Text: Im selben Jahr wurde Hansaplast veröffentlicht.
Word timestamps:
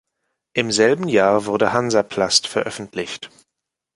Im 0.55 0.71
selben 0.71 1.07
Jahr 1.07 1.45
wurde 1.45 1.73
Hansaplast 1.73 2.47
veröffentlicht. 2.47 3.29